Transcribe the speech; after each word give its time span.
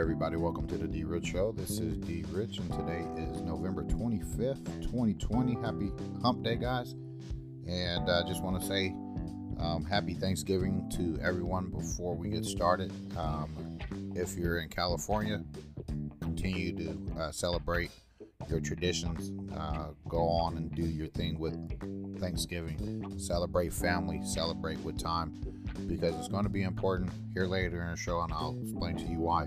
everybody. 0.00 0.36
Welcome 0.36 0.66
to 0.68 0.78
the 0.78 0.88
D 0.88 1.04
Rich 1.04 1.26
Show. 1.26 1.52
This 1.52 1.72
is 1.72 1.98
D 1.98 2.24
Rich, 2.30 2.56
and 2.56 2.72
today 2.72 3.04
is 3.18 3.42
November 3.42 3.82
25th, 3.82 4.64
2020. 4.80 5.56
Happy 5.56 5.92
Hump 6.22 6.42
Day, 6.42 6.56
guys. 6.56 6.92
And 7.68 8.08
I 8.08 8.20
uh, 8.20 8.26
just 8.26 8.42
want 8.42 8.58
to 8.58 8.66
say 8.66 8.94
um, 9.58 9.84
happy 9.84 10.14
Thanksgiving 10.14 10.90
to 10.96 11.22
everyone 11.22 11.68
before 11.68 12.16
we 12.16 12.30
get 12.30 12.46
started. 12.46 12.90
Um, 13.18 13.78
if 14.14 14.38
you're 14.38 14.60
in 14.60 14.70
California, 14.70 15.44
continue 16.22 16.74
to 16.76 17.20
uh, 17.20 17.30
celebrate 17.30 17.90
your 18.48 18.60
traditions. 18.60 19.32
Uh, 19.54 19.88
go 20.08 20.26
on 20.26 20.56
and 20.56 20.74
do 20.74 20.82
your 20.82 21.08
thing 21.08 21.38
with 21.38 22.18
Thanksgiving. 22.18 23.18
Celebrate 23.18 23.74
family, 23.74 24.22
celebrate 24.24 24.78
with 24.78 24.98
time 24.98 25.34
because 25.86 26.14
it's 26.14 26.28
going 26.28 26.44
to 26.44 26.50
be 26.50 26.62
important 26.62 27.10
here 27.34 27.44
later 27.44 27.82
in 27.82 27.90
the 27.90 27.96
show, 27.98 28.22
and 28.22 28.32
I'll 28.32 28.58
explain 28.62 28.96
to 28.96 29.04
you 29.04 29.18
why. 29.18 29.46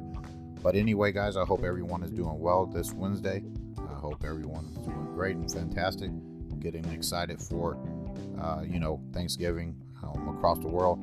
But 0.63 0.75
anyway, 0.75 1.11
guys, 1.11 1.35
I 1.35 1.43
hope 1.43 1.65
everyone 1.65 2.03
is 2.03 2.11
doing 2.11 2.39
well 2.39 2.65
this 2.65 2.93
Wednesday. 2.93 3.43
I 3.77 3.95
hope 3.95 4.23
everyone 4.23 4.65
is 4.71 4.77
doing 4.77 5.05
great 5.13 5.35
and 5.35 5.51
fantastic. 5.51 6.09
Getting 6.61 6.85
excited 6.85 7.41
for, 7.41 7.77
uh, 8.41 8.61
you 8.65 8.79
know, 8.79 9.01
Thanksgiving 9.11 9.75
um, 10.01 10.37
across 10.37 10.59
the 10.59 10.69
world. 10.69 10.99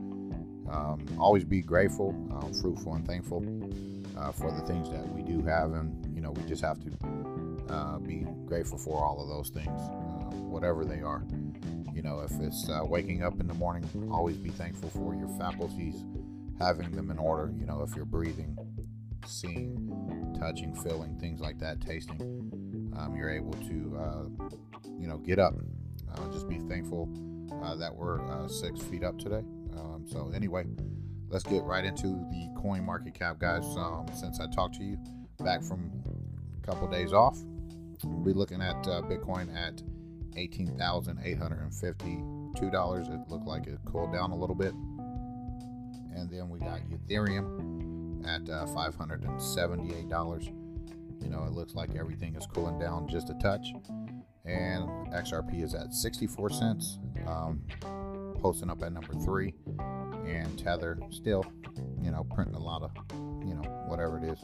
Um, 0.71 1.05
always 1.19 1.45
be 1.45 1.61
grateful, 1.61 2.17
uh, 2.33 2.47
fruitful, 2.63 2.95
and 2.95 3.07
thankful 3.07 3.45
uh, 4.17 4.33
for 4.33 4.51
the 4.51 4.63
things 4.63 4.89
that 4.91 5.07
we 5.13 5.23
do 5.23 5.43
have, 5.45 5.73
and 5.73 6.07
you 6.15 6.23
know, 6.23 6.31
we 6.31 6.43
just 6.45 6.63
have 6.63 6.79
to 6.81 7.75
uh, 7.75 7.99
be 7.99 8.25
grateful 8.47 8.79
for 8.79 9.05
all 9.05 9.21
of 9.21 9.29
those 9.29 9.51
things, 9.51 9.69
uh, 9.69 10.35
whatever 10.49 10.87
they 10.87 11.03
are. 11.03 11.25
You 11.93 12.03
know, 12.03 12.21
if 12.21 12.33
it's 12.41 12.69
uh, 12.71 12.81
waking 12.85 13.23
up 13.25 13.41
in 13.41 13.47
the 13.47 13.55
morning, 13.55 13.85
always 14.11 14.37
be 14.37 14.51
thankful 14.51 14.89
for 14.91 15.15
your 15.15 15.29
faculties, 15.39 16.05
having 16.59 16.93
them 16.93 17.11
in 17.11 17.19
order. 17.19 17.53
You 17.59 17.67
know, 17.67 17.83
if 17.83 17.95
you're 17.97 18.05
breathing, 18.05 18.57
seeing, 19.27 20.37
touching, 20.39 20.75
feeling, 20.75 21.17
things 21.19 21.41
like 21.41 21.59
that, 21.59 21.81
tasting, 21.81 22.21
um, 22.97 23.15
you're 23.17 23.31
able 23.31 23.53
to, 23.53 23.99
uh, 23.99 24.25
you 24.99 25.07
know, 25.07 25.19
get 25.19 25.39
up. 25.39 25.55
Uh, 26.13 26.33
just 26.33 26.49
be 26.49 26.59
thankful 26.69 27.09
uh, 27.63 27.77
that 27.77 27.95
we're 27.95 28.21
uh, 28.31 28.49
six 28.49 28.81
feet 28.81 29.05
up 29.05 29.19
today. 29.19 29.45
Um, 29.77 30.05
so, 30.11 30.33
anyway, 30.35 30.65
let's 31.29 31.45
get 31.45 31.63
right 31.63 31.85
into 31.85 32.07
the 32.07 32.51
coin 32.61 32.85
market 32.85 33.15
cap, 33.15 33.39
guys. 33.39 33.65
Um, 33.77 34.07
since 34.15 34.41
I 34.41 34.47
talked 34.49 34.75
to 34.77 34.85
you 34.85 34.99
back 35.39 35.63
from 35.63 35.93
a 36.63 36.67
couple 36.67 36.89
days 36.89 37.13
off, 37.13 37.39
we'll 38.05 38.25
be 38.25 38.33
looking 38.33 38.61
at 38.61 38.83
Bitcoin 38.83 39.55
at 39.55 39.83
$18,852. 40.37 43.15
It 43.15 43.29
looked 43.29 43.47
like 43.47 43.67
it 43.67 43.79
cooled 43.85 44.13
down 44.13 44.31
a 44.31 44.37
little 44.37 44.57
bit. 44.57 44.73
And 46.15 46.31
then 46.31 46.49
we 46.49 46.59
got 46.59 46.81
Ethereum 46.91 47.80
at 48.27 48.49
uh, 48.49 48.67
$578. 48.67 50.53
You 51.23 51.29
know, 51.29 51.45
it 51.45 51.53
looks 51.53 51.75
like 51.75 51.95
everything 51.97 52.35
is 52.35 52.47
cooling 52.47 52.79
down 52.79 53.09
just 53.09 53.31
a 53.31 53.35
touch. 53.35 53.67
And 54.45 54.89
XRP 55.13 55.63
is 55.63 55.75
at 55.75 55.93
64 55.93 56.51
cents, 56.51 56.99
um, 57.27 57.63
posting 58.41 58.71
up 58.71 58.83
at 58.83 58.93
number 58.93 59.15
three. 59.25 59.55
And 60.27 60.59
Tether 60.59 60.99
still, 61.11 61.45
you 62.01 62.11
know, 62.11 62.25
printing 62.35 62.55
a 62.55 62.63
lot 62.63 62.83
of, 62.83 62.91
you 63.45 63.55
know, 63.55 63.63
whatever 63.87 64.19
it 64.19 64.25
is. 64.25 64.43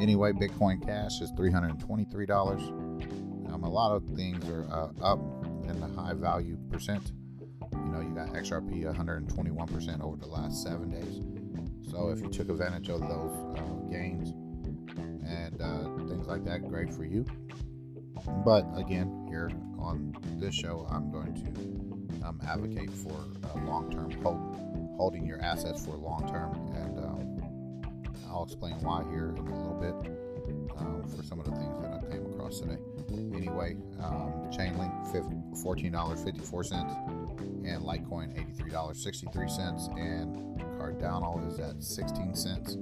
Anyway, 0.00 0.32
Bitcoin 0.32 0.84
Cash 0.84 1.20
is 1.20 1.32
$323. 1.32 3.52
Um, 3.52 3.64
a 3.64 3.68
lot 3.68 3.94
of 3.94 4.04
things 4.14 4.48
are 4.50 4.64
uh, 4.70 4.88
up 5.02 5.18
in 5.64 5.80
the 5.80 5.88
high 5.88 6.14
value 6.14 6.56
percent. 6.70 7.12
You 7.72 7.92
know, 7.92 8.00
you 8.00 8.14
got 8.14 8.28
XRP 8.28 8.84
121% 8.84 10.00
over 10.02 10.16
the 10.16 10.26
last 10.26 10.62
seven 10.62 10.90
days. 10.90 11.35
So 11.96 12.10
if 12.10 12.20
you 12.20 12.28
took 12.28 12.50
advantage 12.50 12.90
of 12.90 13.00
those 13.00 13.32
uh, 13.56 13.62
gains 13.90 14.28
and 15.26 15.58
uh, 15.62 15.84
things 16.06 16.26
like 16.26 16.44
that, 16.44 16.68
great 16.68 16.92
for 16.92 17.06
you. 17.06 17.24
But 18.44 18.66
again, 18.76 19.24
here 19.30 19.50
on 19.78 20.14
this 20.38 20.54
show, 20.54 20.86
I'm 20.90 21.10
going 21.10 21.34
to 21.34 22.26
um, 22.26 22.38
advocate 22.46 22.90
for 22.90 23.16
long-term 23.64 24.10
hold, 24.22 24.94
holding 24.98 25.24
your 25.24 25.40
assets 25.40 25.86
for 25.86 25.92
long-term, 25.92 26.52
and 26.74 26.98
um, 26.98 27.82
I'll 28.28 28.44
explain 28.44 28.74
why 28.80 29.02
here 29.10 29.30
in 29.30 29.38
a 29.38 29.56
little 29.56 29.80
bit 29.80 30.25
um, 30.76 31.08
for 31.08 31.22
some 31.22 31.38
of 31.38 31.46
the 31.46 31.52
things 31.52 31.80
that 31.80 31.92
I 31.92 32.00
came 32.10 32.26
across 32.26 32.58
today. 32.60 32.78
Anyway, 33.34 33.76
um, 34.02 34.50
Chainlink 34.50 34.92
$14.54 35.12 37.66
and 37.66 37.82
Litecoin 37.82 38.34
$83.63 38.70 39.98
and 39.98 40.36
Cardano 40.78 41.46
is 41.48 41.58
at 41.58 41.82
16 41.82 42.34
cents. 42.34 42.76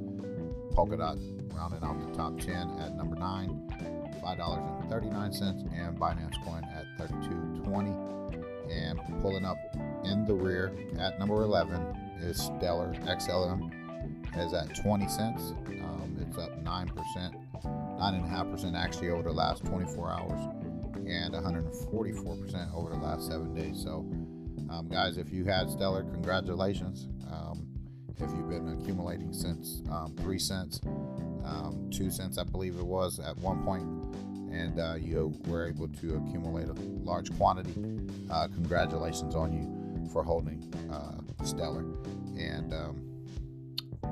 Polkadot 0.74 1.18
rounding 1.54 1.84
out 1.84 2.00
the 2.00 2.10
top 2.16 2.36
10 2.38 2.78
at 2.80 2.96
number 2.96 3.14
9, 3.16 4.20
$5.39 4.22 5.78
and 5.78 5.98
Binance 5.98 6.44
Coin 6.44 6.64
at 6.64 6.86
32.20 6.98 8.14
and 8.70 9.00
pulling 9.20 9.44
up 9.44 9.58
in 10.04 10.24
the 10.24 10.34
rear 10.34 10.72
at 10.98 11.18
number 11.18 11.42
11 11.42 11.80
is 12.20 12.42
Stellar 12.42 12.94
XLM 13.02 13.70
is 14.36 14.52
at 14.52 14.74
20 14.82 15.08
cents. 15.08 15.54
Um, 15.68 16.16
it's 16.20 16.38
up 16.38 16.62
9% 16.64 17.43
9.5% 17.98 18.76
actually 18.76 19.10
over 19.10 19.22
the 19.22 19.32
last 19.32 19.64
24 19.64 20.10
hours 20.10 20.40
and 21.06 21.34
144% 21.34 22.74
over 22.74 22.90
the 22.90 22.96
last 22.96 23.26
seven 23.26 23.54
days. 23.54 23.82
So, 23.82 24.06
um, 24.70 24.88
guys, 24.90 25.18
if 25.18 25.32
you 25.32 25.44
had 25.44 25.68
Stellar, 25.70 26.02
congratulations. 26.02 27.08
Um, 27.30 27.66
if 28.16 28.30
you've 28.30 28.48
been 28.48 28.68
accumulating 28.80 29.32
since 29.32 29.82
um, 29.90 30.14
3 30.20 30.38
cents, 30.38 30.80
um, 31.44 31.90
2 31.92 32.10
cents, 32.10 32.38
I 32.38 32.44
believe 32.44 32.76
it 32.76 32.86
was 32.86 33.18
at 33.18 33.36
one 33.38 33.62
point, 33.64 33.82
and 34.52 34.78
uh, 34.78 34.94
you 34.94 35.34
were 35.46 35.66
able 35.66 35.88
to 35.88 36.16
accumulate 36.16 36.68
a 36.68 36.74
large 37.02 37.36
quantity, 37.36 37.74
uh, 38.30 38.48
congratulations 38.48 39.34
on 39.34 39.52
you 39.52 40.10
for 40.12 40.22
holding 40.22 40.72
uh, 40.92 41.44
Stellar 41.44 41.84
and 42.38 42.72
um, 42.72 43.02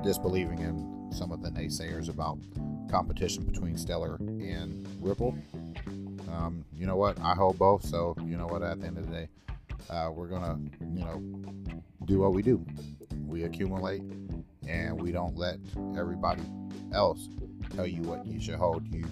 disbelieving 0.03 0.59
in 0.59 1.09
some 1.11 1.31
of 1.31 1.41
the 1.41 1.49
naysayers 1.49 2.09
about 2.09 2.39
competition 2.93 3.43
between 3.43 3.75
Stellar 3.75 4.17
and 4.17 4.87
Ripple. 5.01 5.35
Um, 6.31 6.63
you 6.77 6.85
know 6.85 6.95
what? 6.95 7.19
I 7.21 7.33
hold 7.33 7.57
both, 7.57 7.83
so 7.83 8.15
you 8.23 8.37
know 8.37 8.45
what? 8.45 8.61
At 8.61 8.81
the 8.81 8.85
end 8.85 8.99
of 8.99 9.07
the 9.07 9.11
day, 9.11 9.27
uh, 9.89 10.11
we're 10.13 10.27
gonna, 10.27 10.59
you 10.79 11.03
know, 11.03 11.81
do 12.05 12.19
what 12.19 12.33
we 12.33 12.43
do. 12.43 12.63
We 13.25 13.45
accumulate, 13.45 14.03
and 14.67 15.01
we 15.01 15.11
don't 15.11 15.35
let 15.35 15.57
everybody 15.97 16.43
else 16.93 17.29
tell 17.75 17.87
you 17.87 18.03
what 18.03 18.27
you 18.27 18.39
should 18.39 18.55
hold. 18.55 18.85
You 18.93 19.05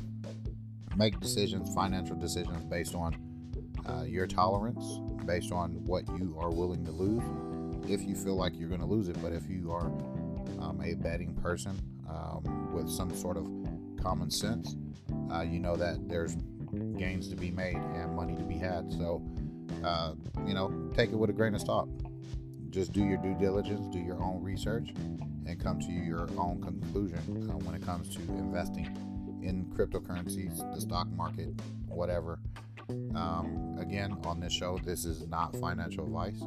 make 0.96 1.20
decisions, 1.20 1.74
financial 1.74 2.16
decisions, 2.16 2.64
based 2.66 2.94
on 2.94 3.16
uh, 3.88 4.04
your 4.04 4.28
tolerance, 4.28 5.00
based 5.26 5.52
on 5.52 5.84
what 5.86 6.08
you 6.20 6.38
are 6.40 6.52
willing 6.52 6.86
to 6.86 6.92
lose. 6.92 7.24
If 7.90 8.04
you 8.04 8.14
feel 8.14 8.36
like 8.36 8.54
you're 8.60 8.70
going 8.70 8.82
to 8.82 8.86
lose 8.86 9.10
it, 9.10 9.20
but 9.24 9.34
if 9.34 9.50
you 9.50 9.72
are 9.72 9.88
um, 10.62 10.80
a 10.86 10.94
betting 10.94 11.34
person 11.34 11.82
um, 12.08 12.72
with 12.74 12.88
some 12.88 13.16
sort 13.16 13.38
of 13.38 13.61
common 14.02 14.32
sense, 14.32 14.76
uh, 15.32 15.42
you 15.42 15.60
know 15.60 15.76
that 15.76 16.08
there's 16.08 16.36
gains 16.98 17.28
to 17.30 17.36
be 17.36 17.52
made 17.52 17.76
and 17.76 18.16
money 18.16 18.36
to 18.36 18.44
be 18.44 18.58
had. 18.58 18.92
So, 18.92 19.24
uh, 19.84 20.14
you 20.46 20.54
know, 20.54 20.90
take 20.96 21.12
it 21.12 21.16
with 21.16 21.30
a 21.30 21.34
grain 21.34 21.56
of 21.56 21.62
salt. 21.62 21.90
Just 22.70 22.94
do 22.94 23.04
your 23.04 23.18
due 23.18 23.36
diligence, 23.36 23.86
do 23.94 24.00
your 24.00 24.22
own 24.24 24.42
research, 24.42 24.90
and 25.46 25.60
come 25.60 25.80
to 25.82 25.92
your 25.92 26.30
own 26.38 26.62
conclusion 26.62 27.50
uh, 27.50 27.58
when 27.66 27.76
it 27.76 27.82
comes 27.82 28.16
to 28.16 28.22
investing 28.22 28.86
in 29.44 29.66
cryptocurrencies, 29.66 30.58
the 30.74 30.80
stock 30.80 31.08
market, 31.10 31.50
whatever. 31.88 32.40
Um, 33.16 33.76
again, 33.80 34.18
on 34.26 34.40
this 34.40 34.54
show, 34.54 34.80
this 34.84 35.06
is 35.06 35.28
not 35.28 35.56
financial 35.58 36.06
advice. 36.06 36.42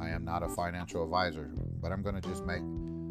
I 0.00 0.08
am 0.08 0.24
not 0.24 0.42
a 0.42 0.48
financial 0.48 1.04
advisor, 1.04 1.50
but 1.80 1.92
I'm 1.92 2.02
going 2.02 2.20
to 2.20 2.26
just 2.26 2.44
make 2.44 2.62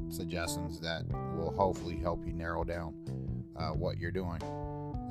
suggestions 0.09 0.79
that 0.79 1.03
will 1.35 1.53
hopefully 1.55 1.97
help 1.97 2.25
you 2.25 2.33
narrow 2.33 2.63
down 2.63 2.93
uh, 3.55 3.69
what 3.69 3.97
you're 3.97 4.11
doing. 4.11 4.41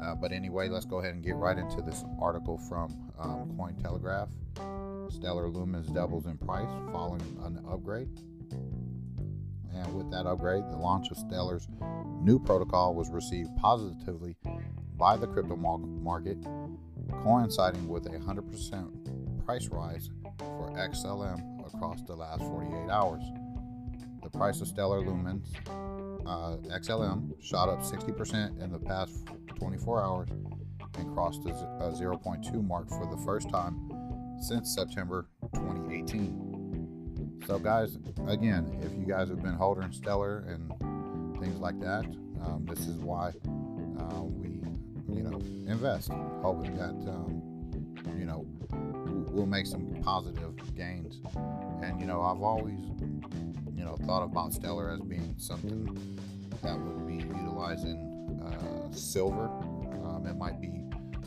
Uh, 0.03 0.15
but 0.15 0.33
anyway, 0.33 0.69
let's 0.69 0.85
go 0.85 0.99
ahead 0.99 1.15
and 1.15 1.23
get 1.23 1.37
right 1.37 1.59
into 1.59 1.81
this 1.81 2.05
article 2.21 2.59
from 2.59 2.91
um, 3.19 3.53
Cointelegraph. 3.57 4.29
Stellar 5.11 5.49
Lumens 5.49 5.93
doubles 5.93 6.27
in 6.27 6.39
price 6.39 6.69
following 6.91 7.21
an 7.45 7.65
upgrade. 7.71 8.09
And 9.75 9.95
with 9.95 10.11
that 10.11 10.27
upgrade, 10.27 10.65
the 10.71 10.77
launch 10.77 11.11
of 11.11 11.17
Stellar's 11.17 11.69
new 12.21 12.39
protocol 12.39 12.95
was 12.95 13.11
received 13.11 13.51
positively 13.57 14.37
by 14.97 15.17
the 15.17 15.27
crypto 15.27 15.57
market, 15.57 16.39
coinciding 17.23 17.89
with 17.89 18.07
a 18.07 18.11
100% 18.11 19.45
price 19.45 19.69
rise 19.69 20.11
for 20.39 20.71
XLM 20.77 21.67
across 21.67 22.03
the 22.03 22.15
last 22.15 22.43
48 22.43 22.91
hours. 22.91 23.23
The 24.23 24.31
price 24.31 24.61
of 24.61 24.69
Stellar 24.69 25.03
Lumens 25.03 25.47
uh, 26.27 26.57
XLM 26.79 27.33
shot 27.43 27.69
up 27.69 27.81
60% 27.81 28.63
in 28.63 28.73
the 28.73 28.79
past 28.79 29.27
24 29.57 30.03
hours 30.05 30.29
and 30.99 31.15
crossed 31.15 31.45
a 31.47 31.51
uh, 31.51 31.93
0.2 31.93 32.67
mark 32.67 32.89
for 32.89 33.07
the 33.07 33.17
first 33.25 33.49
time 33.51 33.91
since 34.41 34.75
September 34.75 35.27
2018. 35.55 37.43
So, 37.47 37.59
guys, 37.59 37.99
again, 38.29 38.79
if 38.83 38.93
you 38.93 39.05
guys 39.07 39.29
have 39.29 39.43
been 39.43 39.55
holding 39.55 39.91
Stellar 39.93 40.45
and 40.49 40.71
things 41.41 41.59
like 41.59 41.81
that, 41.81 42.05
Um, 42.43 42.67
this 42.69 42.81
is 42.89 42.97
why 42.99 43.33
uh, 44.01 44.23
we, 44.23 44.49
you 45.15 45.23
know, 45.23 45.39
invest, 45.71 46.11
hoping 46.43 46.77
that, 46.77 46.91
um, 47.09 47.41
you 48.19 48.25
know, 48.25 48.45
we'll 49.31 49.47
make 49.47 49.67
some 49.67 49.87
positive 50.03 50.55
gains. 50.75 51.21
And 51.83 52.01
you 52.01 52.07
know, 52.07 52.21
I've 52.21 52.43
always, 52.43 52.81
you 53.83 53.89
know, 53.89 53.97
thought 54.07 54.23
about 54.23 54.55
Stellar 54.55 54.91
as 54.91 55.01
being 55.01 55.35
something 55.39 55.87
that 56.63 56.79
would 56.79 57.05
be 57.05 57.17
utilizing 57.17 58.41
uh, 58.41 58.93
silver. 58.93 59.47
Um, 60.05 60.25
it 60.25 60.37
might 60.37 60.61
be 60.61 60.85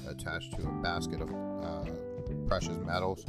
attached 0.10 0.54
to 0.54 0.66
a 0.66 0.72
basket 0.82 1.22
of 1.22 1.30
uh, 1.30 1.84
precious 2.48 2.78
metals, 2.78 3.26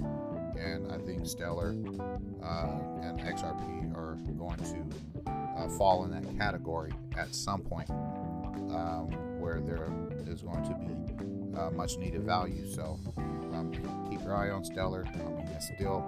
and 0.56 0.92
I 0.92 0.98
think 0.98 1.26
Stellar 1.26 1.70
uh, 1.70 3.02
and 3.02 3.18
XRP 3.18 3.96
are 3.96 4.16
going 4.38 4.58
to 4.58 5.30
uh, 5.32 5.68
fall 5.70 6.04
in 6.04 6.12
that 6.12 6.38
category 6.38 6.92
at 7.18 7.34
some 7.34 7.62
point, 7.62 7.90
um, 7.90 9.08
where 9.40 9.60
there 9.60 9.90
is 10.28 10.42
going 10.42 10.62
to 10.62 10.74
be 10.74 11.58
uh, 11.58 11.70
much 11.70 11.96
needed 11.96 12.22
value. 12.22 12.64
So 12.70 13.00
um, 13.16 13.72
keep 14.08 14.22
your 14.22 14.36
eye 14.36 14.50
on 14.50 14.64
Stellar. 14.64 15.04
I 15.04 15.16
mean, 15.16 15.48
it's 15.52 15.68
still 15.74 16.04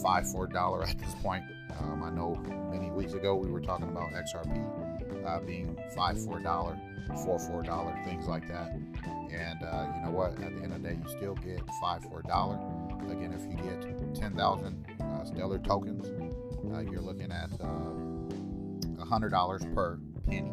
five 0.00 0.30
four 0.30 0.46
dollar 0.46 0.84
at 0.84 0.96
this 0.98 1.14
point. 1.24 1.42
Um, 1.80 2.02
I 2.02 2.10
know 2.10 2.34
many 2.70 2.90
weeks 2.90 3.14
ago 3.14 3.34
we 3.34 3.50
were 3.50 3.60
talking 3.60 3.88
about 3.88 4.10
XRP 4.12 5.26
uh, 5.26 5.40
being 5.40 5.78
five 5.94 6.18
for 6.18 6.24
four 6.24 6.40
dollar, 6.40 6.78
four 7.24 7.38
four 7.38 7.62
dollar, 7.62 7.94
things 8.04 8.26
like 8.26 8.48
that. 8.48 8.72
And 9.32 9.62
uh, 9.62 9.86
you 9.96 10.02
know 10.04 10.10
what? 10.10 10.32
At 10.42 10.54
the 10.54 10.62
end 10.62 10.72
of 10.72 10.82
the 10.82 10.88
day, 10.90 10.98
you 11.02 11.08
still 11.08 11.34
get 11.34 11.62
five 11.80 12.02
for 12.02 12.20
a 12.20 12.22
dollar. 12.24 12.58
Again, 13.10 13.32
if 13.32 13.42
you 13.50 13.56
get 13.56 14.14
10,000 14.14 14.86
uh, 15.00 15.24
Stellar 15.24 15.58
tokens, 15.58 16.06
uh, 16.72 16.80
you're 16.80 17.00
looking 17.00 17.32
at 17.32 17.50
uh, 17.60 19.04
$100 19.04 19.74
per 19.74 19.98
penny. 20.28 20.52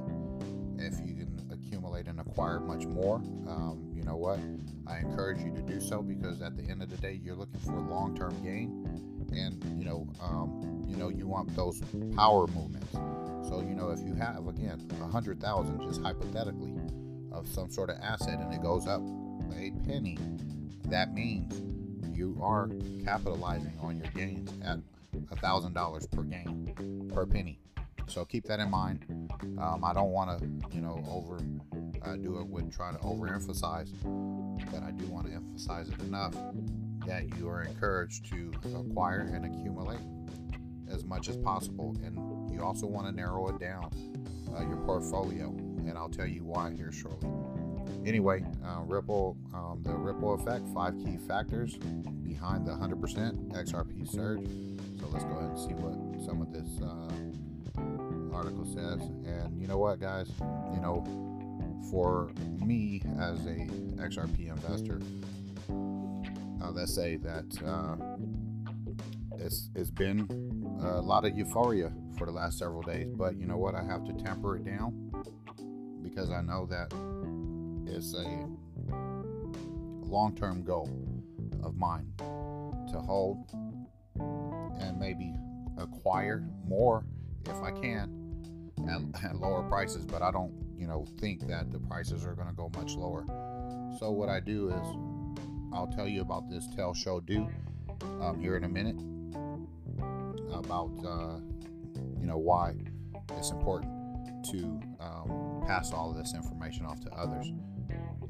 If 0.78 0.94
you 1.06 1.14
can 1.14 1.50
accumulate 1.52 2.08
and 2.08 2.20
acquire 2.20 2.60
much 2.60 2.86
more, 2.86 3.18
um, 3.48 3.92
you 3.94 4.04
know 4.04 4.16
what? 4.16 4.40
I 4.88 5.00
encourage 5.00 5.40
you 5.42 5.52
to 5.52 5.62
do 5.62 5.80
so 5.82 6.02
because 6.02 6.42
at 6.42 6.58
the 6.58 6.64
end 6.64 6.82
of 6.82 6.90
the 6.90 6.98
day, 6.98 7.20
you're 7.22 7.36
looking 7.36 7.60
for 7.60 7.74
long-term 7.74 8.42
gain, 8.44 9.09
and 9.32 9.64
you 9.78 9.86
know, 9.86 10.08
um, 10.22 10.86
you 10.88 10.96
know, 10.98 11.10
you 11.10 11.28
want 11.28 11.56
those 11.56 11.82
power 12.16 12.48
movements. 12.48 12.92
So 13.48 13.62
you 13.62 13.76
know, 13.76 13.90
if 13.90 14.00
you 14.02 14.14
have 14.16 14.48
again 14.48 14.88
a 15.02 15.08
hundred 15.08 15.40
thousand, 15.40 15.82
just 15.82 16.02
hypothetically, 16.02 16.76
of 17.32 17.48
some 17.48 17.70
sort 17.70 17.90
of 17.90 17.98
asset 18.02 18.40
and 18.40 18.54
it 18.54 18.62
goes 18.62 18.88
up 18.88 19.02
a 19.56 19.72
penny, 19.86 20.18
that 20.86 21.14
means 21.14 21.62
you 22.16 22.38
are 22.42 22.70
capitalizing 23.04 23.74
on 23.82 23.98
your 23.98 24.08
gains 24.16 24.52
at 24.64 24.80
a 25.32 25.36
thousand 25.38 25.74
dollars 25.74 26.06
per 26.08 26.24
gain 26.24 27.10
per 27.14 27.26
penny. 27.26 27.60
So 28.08 28.26
keep 28.26 28.46
that 28.46 28.60
in 28.60 28.72
mind. 28.72 29.06
Um, 29.60 29.84
I 29.84 29.94
don't 29.94 30.12
want 30.12 30.40
to, 30.40 30.46
you 30.76 30.82
know, 30.82 31.04
over 31.10 31.38
uh, 32.04 32.16
do 32.16 32.40
it 32.40 32.48
with 32.48 32.74
trying 32.76 32.96
to 32.96 33.02
overemphasize, 33.02 33.92
but 34.72 34.84
I 34.84 34.92
do 34.92 35.06
want 35.06 35.28
to 35.28 35.34
emphasize 35.34 35.90
it 35.90 36.00
enough 36.02 36.36
that 37.10 37.38
you 37.38 37.50
are 37.50 37.64
encouraged 37.64 38.30
to 38.32 38.52
acquire 38.76 39.22
and 39.34 39.46
accumulate 39.46 40.00
as 40.90 41.04
much 41.04 41.28
as 41.28 41.36
possible, 41.38 41.96
and 42.06 42.16
you 42.54 42.64
also 42.64 42.86
want 42.86 43.08
to 43.08 43.12
narrow 43.12 43.50
it 43.50 43.60
down 43.60 43.90
uh, 44.56 44.62
your 44.62 44.78
portfolio 44.78 45.56
and 45.88 45.98
I'll 45.98 46.10
tell 46.10 46.28
you 46.28 46.44
why 46.44 46.72
here 46.76 46.92
shortly. 46.92 47.30
Anyway, 48.06 48.44
uh, 48.64 48.82
Ripple, 48.86 49.38
um, 49.54 49.82
the 49.84 49.94
Ripple 49.94 50.36
effect, 50.36 50.68
five 50.74 50.94
key 50.98 51.18
factors 51.18 51.76
behind 52.24 52.66
the 52.66 52.72
100% 52.72 53.52
XRP 53.54 54.10
surge. 54.10 54.46
So 55.00 55.08
let's 55.12 55.26
go 55.26 55.32
ahead 55.32 55.50
and 55.50 55.60
see 55.60 55.74
what 55.74 56.26
some 56.26 56.42
of 56.42 56.54
this 56.54 56.80
uh, 56.82 58.36
article 58.36 58.66
says. 58.66 59.02
And 59.26 59.60
you 59.60 59.68
know 59.68 59.78
what, 59.78 60.00
guys? 60.00 60.30
You 60.74 60.80
know, 60.80 61.04
for 61.90 62.32
me 62.64 63.02
as 63.20 63.46
a 63.46 63.68
XRP 63.98 64.50
investor, 64.50 65.02
uh, 66.62 66.72
let's 66.72 66.94
say 66.94 67.18
that 67.18 67.46
uh, 67.66 67.96
it's 69.38 69.70
it's 69.76 69.92
been 69.92 70.28
a 70.82 71.02
lot 71.02 71.26
of 71.26 71.38
euphoria 71.38 71.92
for 72.18 72.26
the 72.26 72.32
last 72.32 72.58
several 72.58 72.82
days, 72.82 73.08
but 73.16 73.38
you 73.38 73.46
know 73.46 73.58
what? 73.58 73.76
I 73.76 73.84
have 73.84 74.06
to 74.06 74.14
temper 74.14 74.58
it 74.58 74.66
down 74.66 75.12
because 76.02 76.32
I 76.32 76.42
know 76.42 76.66
that 76.68 76.94
it's 77.88 78.14
a 78.14 78.48
long 80.06 80.36
term 80.36 80.64
goal 80.64 80.90
of 81.64 81.76
mine 81.76 82.12
to 82.18 83.00
hold 83.00 83.38
and 84.80 85.00
maybe 85.00 85.34
acquire 85.78 86.44
more 86.66 87.06
if 87.46 87.56
I 87.64 87.72
can 87.72 88.20
at, 88.88 89.24
at 89.24 89.36
lower 89.38 89.64
prices, 89.64 90.06
but 90.06 90.22
I 90.22 90.32
don't, 90.32 90.54
you 90.78 90.88
know, 90.88 91.06
think 91.20 91.48
that 91.48 91.72
the 91.72 91.80
prices 91.80 92.26
are 92.26 92.34
going 92.34 92.48
to 92.48 92.54
go 92.54 92.72
much 92.76 92.96
lower. 92.96 93.26
So 94.00 94.12
what 94.12 94.30
I 94.30 94.40
do 94.40 94.70
is 94.70 94.88
I'll 95.74 95.88
tell 95.88 96.08
you 96.08 96.22
about 96.22 96.50
this 96.50 96.68
tell 96.76 96.94
show 96.94 97.20
do 97.20 97.48
um, 98.22 98.40
here 98.40 98.56
in 98.56 98.64
a 98.64 98.70
minute 98.70 98.98
about 100.54 100.92
uh, 101.06 101.40
you 102.20 102.26
know 102.26 102.38
why 102.38 102.74
it's 103.38 103.52
important 103.52 103.92
to 104.52 104.80
um, 105.00 105.64
pass 105.68 105.92
all 105.92 106.12
of 106.12 106.18
this 106.18 106.34
information 106.34 106.86
off 106.86 107.00
to 107.02 107.10
others. 107.12 107.52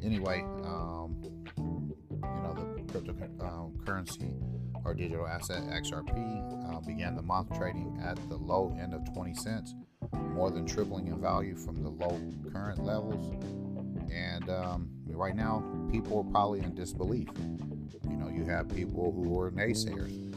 Anyway, 0.04 0.42
um, 0.64 1.16
you 1.58 2.44
know, 2.44 2.54
the 2.54 2.82
cryptocurrency 2.94 4.34
uh, 4.76 4.80
or 4.86 4.94
digital 4.94 5.28
asset 5.28 5.62
XRP 5.64 6.74
uh, 6.74 6.80
began 6.82 7.16
the 7.16 7.22
month 7.22 7.56
trading 7.58 8.00
at 8.04 8.16
the 8.30 8.38
low 8.38 8.76
end 8.80 8.94
of 8.94 9.04
20 9.14 9.34
cents, 9.36 9.76
more 10.14 10.50
than 10.50 10.66
tripling 10.66 11.08
in 11.08 11.20
value 11.20 11.56
from 11.56 11.84
the 11.84 11.90
low 11.90 12.20
current 12.52 12.84
levels. 12.84 13.32
And 14.12 14.50
um, 14.50 14.90
right 15.08 15.36
now, 15.36 15.64
people 15.92 16.20
are 16.20 16.32
probably 16.32 16.60
in 16.60 16.76
disbelief. 16.76 17.30
You 18.10 18.18
know, 18.18 18.30
you 18.30 18.46
have 18.46 18.70
people 18.70 19.12
who 19.12 19.40
are 19.40 19.52
naysayers 19.52 20.32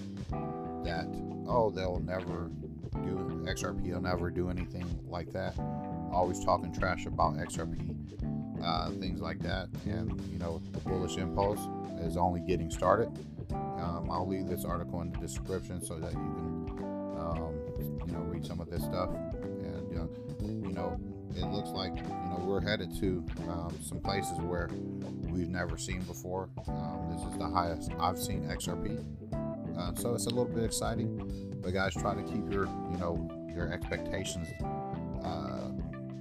that, 0.85 1.07
oh, 1.49 1.71
they'll 1.71 2.01
never 2.01 2.51
do 3.05 3.23
XRP 3.45 3.93
will 3.93 4.01
never 4.01 4.31
do 4.31 4.51
anything 4.51 4.87
like 5.09 5.33
that. 5.33 5.59
Always 6.13 6.45
talking 6.45 6.73
trash 6.73 7.07
about 7.07 7.35
XRP, 7.35 8.63
uh, 8.63 8.91
things 8.93 9.21
like 9.21 9.41
that. 9.41 9.69
And 9.87 10.21
you 10.31 10.39
know, 10.39 10.61
the 10.73 10.81
bullish 10.81 11.17
impulse 11.17 11.61
is 12.01 12.17
only 12.17 12.41
getting 12.41 12.71
started. 12.71 13.09
Um, 13.53 14.09
I'll 14.11 14.29
leave 14.29 14.47
this 14.47 14.65
article 14.65 15.01
in 15.01 15.11
the 15.13 15.19
description 15.19 15.85
so 15.85 15.99
that 15.99 16.13
you 16.13 16.19
can, 16.19 16.79
um, 17.19 17.55
you 18.07 18.13
know, 18.13 18.21
read 18.21 18.47
some 18.47 18.61
of 18.61 18.71
this 18.71 18.83
stuff. 18.83 19.11
And 19.11 19.99
uh, 19.99 20.47
you 20.69 20.73
know, 20.73 21.01
it 21.37 21.45
looks 21.47 21.71
like 21.71 21.97
you 21.97 22.03
know 22.03 22.43
we're 22.45 22.61
headed 22.61 22.95
to 23.01 23.25
um, 23.49 23.77
some 23.83 24.01
places 24.01 24.39
where 24.39 24.69
we've 25.31 25.49
never 25.49 25.77
seen 25.77 26.03
before. 26.03 26.49
Um, 26.69 27.09
this 27.13 27.33
is 27.33 27.39
the 27.39 27.49
highest 27.49 27.91
I've 27.99 28.19
seen 28.19 28.43
XRP. 28.45 29.05
Uh, 29.77 29.95
so 29.95 30.15
it's 30.15 30.27
a 30.27 30.31
little 30.31 30.45
bit 30.45 30.65
exciting. 30.65 31.61
But 31.63 31.73
guys, 31.73 31.95
try 31.95 32.15
to 32.15 32.23
keep 32.23 32.53
your 32.53 32.67
you 32.67 32.99
know 32.99 33.31
your 33.55 33.73
expectations 33.73 34.49
uh, 35.25 35.71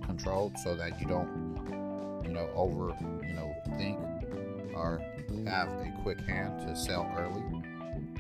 controlled 0.06 0.58
so 0.63 0.75
that 0.75 1.00
you 1.00 1.08
don't 1.08 2.22
you 2.24 2.32
know 2.32 2.50
over 2.56 2.96
you 3.25 3.34
know 3.34 3.53
think 3.77 4.00
or 4.75 5.01
have 5.46 5.70
a 5.70 5.94
quick 6.03 6.20
hand 6.22 6.60
to 6.68 6.75
sell 6.75 7.12
early. 7.18 7.41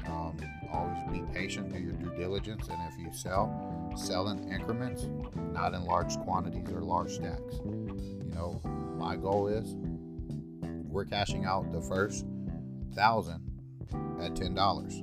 Um, 0.07 0.37
always 0.71 0.97
be 1.11 1.21
patient, 1.33 1.71
do 1.71 1.79
your 1.79 1.93
due 1.93 2.15
diligence, 2.17 2.67
and 2.67 2.79
if 2.91 2.99
you 2.99 3.11
sell, 3.13 3.49
sell 3.95 4.29
in 4.29 4.51
increments, 4.51 5.09
not 5.35 5.73
in 5.73 5.83
large 5.85 6.17
quantities 6.19 6.69
or 6.71 6.81
large 6.81 7.15
stacks. 7.15 7.59
You 7.63 8.31
know, 8.33 8.61
my 8.97 9.15
goal 9.15 9.47
is 9.47 9.75
we're 10.91 11.05
cashing 11.05 11.45
out 11.45 11.71
the 11.71 11.81
first 11.81 12.25
thousand 12.93 13.41
at 14.21 14.35
ten 14.35 14.53
dollars. 14.53 15.01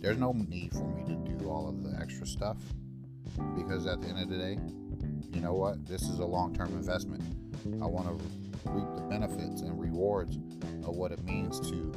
There's 0.00 0.18
no 0.18 0.32
need 0.32 0.72
for 0.72 0.84
me 0.84 1.04
to 1.04 1.16
do 1.34 1.48
all 1.48 1.68
of 1.68 1.82
the 1.82 1.98
extra 2.00 2.26
stuff 2.26 2.58
because 3.56 3.86
at 3.86 4.00
the 4.00 4.08
end 4.08 4.20
of 4.20 4.28
the 4.28 4.38
day, 4.38 4.58
you 5.32 5.40
know 5.40 5.54
what? 5.54 5.86
This 5.86 6.02
is 6.02 6.18
a 6.18 6.24
long 6.24 6.54
term 6.54 6.68
investment. 6.68 7.22
I 7.82 7.86
want 7.86 8.06
to 8.06 8.70
reap 8.70 8.88
the 8.96 9.02
benefits 9.02 9.62
and 9.62 9.78
rewards 9.80 10.36
of 10.84 10.96
what 10.96 11.12
it 11.12 11.22
means 11.24 11.60
to 11.70 11.92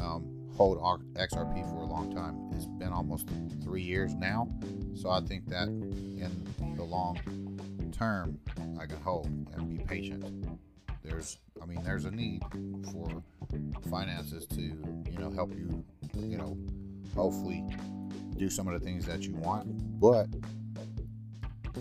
um, 0.00 0.37
hold 0.56 0.78
XRP 1.14 1.70
for 1.70 1.78
a 1.78 1.86
long 1.86 2.14
time. 2.14 2.50
It's 2.54 2.66
been 2.66 2.92
almost 2.92 3.28
three 3.62 3.82
years 3.82 4.14
now, 4.14 4.48
so 4.94 5.10
I 5.10 5.20
think 5.20 5.48
that 5.48 5.68
in 5.68 6.74
the 6.76 6.84
long 6.84 7.18
term, 7.96 8.38
I 8.80 8.86
can 8.86 9.00
hold 9.00 9.26
and 9.26 9.68
be 9.68 9.84
patient. 9.84 10.24
There's, 11.02 11.38
I 11.62 11.66
mean, 11.66 11.82
there's 11.84 12.04
a 12.04 12.10
need 12.10 12.42
for 12.92 13.22
finances 13.90 14.46
to, 14.46 14.60
you 14.60 15.18
know, 15.18 15.30
help 15.30 15.54
you, 15.54 15.84
you 16.16 16.36
know, 16.36 16.56
hopefully 17.14 17.64
do 18.36 18.50
some 18.50 18.68
of 18.68 18.78
the 18.78 18.84
things 18.84 19.06
that 19.06 19.22
you 19.22 19.34
want. 19.34 20.00
But 20.00 20.28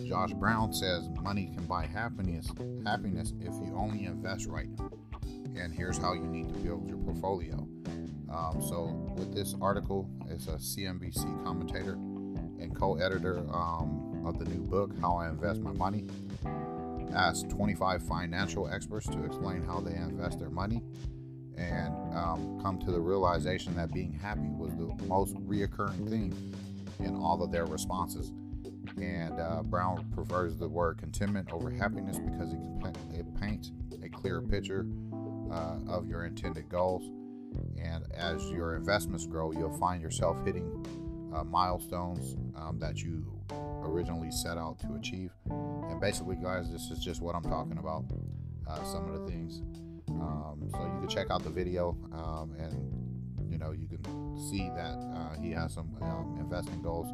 Josh 0.05 0.31
Brown 0.33 0.73
says 0.73 1.09
money 1.21 1.51
can 1.55 1.65
buy 1.65 1.85
happiness 1.85 2.51
happiness 2.85 3.33
if 3.39 3.53
you 3.53 3.73
only 3.75 4.05
invest 4.05 4.45
right. 4.45 4.69
And 5.55 5.73
here's 5.73 5.97
how 5.97 6.13
you 6.13 6.25
need 6.25 6.49
to 6.49 6.59
build 6.59 6.87
your 6.87 6.97
portfolio. 6.97 7.67
Um, 8.29 8.61
so 8.61 9.13
with 9.15 9.33
this 9.33 9.55
article, 9.61 10.09
it's 10.29 10.47
a 10.47 10.57
CNBC 10.57 11.43
commentator 11.43 11.93
and 11.93 12.75
co-editor 12.75 13.39
um, 13.53 14.23
of 14.25 14.39
the 14.39 14.45
new 14.45 14.61
book, 14.61 14.91
How 14.99 15.17
I 15.17 15.29
Invest 15.29 15.61
My 15.61 15.71
Money. 15.71 16.07
asked 17.15 17.49
25 17.49 18.03
financial 18.03 18.67
experts 18.67 19.07
to 19.07 19.23
explain 19.23 19.63
how 19.63 19.79
they 19.79 19.95
invest 19.95 20.39
their 20.39 20.49
money 20.49 20.81
and 21.57 21.93
um, 22.15 22.59
come 22.61 22.77
to 22.79 22.91
the 22.91 22.99
realization 22.99 23.75
that 23.75 23.91
being 23.91 24.13
happy 24.13 24.49
was 24.49 24.75
the 24.75 24.93
most 25.05 25.35
reoccurring 25.47 26.09
theme 26.09 26.53
in 26.99 27.15
all 27.15 27.41
of 27.41 27.51
their 27.51 27.65
responses. 27.65 28.31
And 28.97 29.39
uh, 29.39 29.63
Brown 29.63 30.05
prefers 30.13 30.55
the 30.55 30.67
word 30.67 30.97
contentment 30.97 31.51
over 31.51 31.69
happiness 31.69 32.19
because 32.19 32.53
it, 32.53 32.59
it 33.13 33.35
paints 33.39 33.71
a 34.03 34.09
clearer 34.09 34.41
picture 34.41 34.85
uh, 35.51 35.77
of 35.87 36.07
your 36.07 36.25
intended 36.25 36.69
goals. 36.69 37.09
And 37.81 38.11
as 38.13 38.49
your 38.51 38.75
investments 38.75 39.25
grow, 39.25 39.51
you'll 39.51 39.77
find 39.77 40.01
yourself 40.01 40.43
hitting 40.45 40.85
uh, 41.33 41.43
milestones 41.43 42.35
um, 42.55 42.79
that 42.79 43.01
you 43.01 43.25
originally 43.83 44.31
set 44.31 44.57
out 44.57 44.79
to 44.79 44.95
achieve. 44.95 45.31
And 45.49 45.99
basically, 46.01 46.35
guys, 46.35 46.71
this 46.71 46.89
is 46.91 46.99
just 46.99 47.21
what 47.21 47.35
I'm 47.35 47.43
talking 47.43 47.77
about. 47.77 48.05
Uh, 48.67 48.83
some 48.83 49.07
of 49.07 49.19
the 49.19 49.25
things. 49.31 49.61
Um, 50.09 50.69
so 50.73 50.79
you 50.79 50.99
can 50.99 51.07
check 51.07 51.31
out 51.31 51.43
the 51.43 51.49
video, 51.49 51.97
um, 52.11 52.53
and 52.59 53.51
you 53.51 53.57
know 53.57 53.71
you 53.71 53.87
can 53.87 54.03
see 54.49 54.69
that 54.75 54.97
uh, 55.15 55.41
he 55.41 55.51
has 55.51 55.73
some 55.73 55.95
um, 56.01 56.37
investing 56.39 56.81
goals 56.81 57.07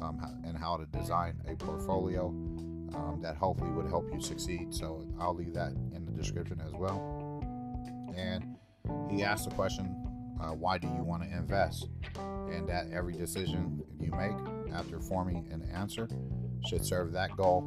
um, 0.00 0.18
and 0.44 0.56
how 0.56 0.76
to 0.76 0.86
design 0.86 1.38
a 1.48 1.54
portfolio 1.56 2.28
um, 2.94 3.18
that 3.22 3.36
hopefully 3.36 3.70
would 3.70 3.88
help 3.88 4.10
you 4.12 4.20
succeed. 4.20 4.72
So 4.72 5.06
I'll 5.20 5.34
leave 5.34 5.52
that 5.54 5.72
in 5.94 6.06
the 6.06 6.12
description 6.12 6.62
as 6.64 6.72
well. 6.72 7.42
And 8.16 8.55
he 9.10 9.22
asked 9.22 9.48
the 9.48 9.54
question, 9.54 9.94
uh, 10.40 10.50
"Why 10.50 10.78
do 10.78 10.86
you 10.86 11.02
want 11.02 11.22
to 11.22 11.28
invest?" 11.30 11.88
And 12.16 12.68
that 12.68 12.90
every 12.92 13.14
decision 13.14 13.82
you 14.00 14.10
make 14.12 14.36
after 14.72 15.00
forming 15.00 15.48
an 15.50 15.62
answer 15.72 16.08
should 16.66 16.84
serve 16.84 17.12
that 17.12 17.36
goal, 17.36 17.64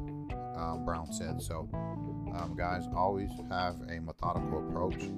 um, 0.55 0.85
Brown 0.85 1.11
said. 1.11 1.41
So, 1.41 1.69
um, 1.73 2.55
guys, 2.57 2.85
always 2.95 3.29
have 3.49 3.75
a 3.89 3.99
methodical 3.99 4.67
approach. 4.67 5.09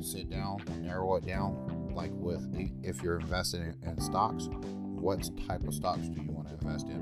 Sit 0.00 0.28
down, 0.28 0.62
narrow 0.80 1.16
it 1.16 1.26
down. 1.26 1.90
Like 1.94 2.10
with 2.14 2.42
if 2.82 3.02
you're 3.02 3.20
investing 3.20 3.74
in, 3.82 4.00
stocks, 4.00 4.48
what 4.50 5.30
type 5.46 5.62
of 5.64 5.72
stocks 5.72 6.08
do 6.08 6.20
you 6.20 6.32
want 6.32 6.48
to 6.48 6.54
invest 6.54 6.88
in? 6.88 7.00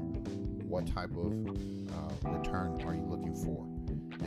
What 0.68 0.86
type 0.86 1.10
of 1.10 1.32
uh, 1.32 2.38
return 2.38 2.80
are 2.82 2.94
you 2.94 3.04
looking 3.06 3.34
for? 3.34 3.66